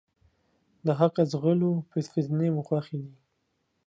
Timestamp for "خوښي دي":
2.67-3.13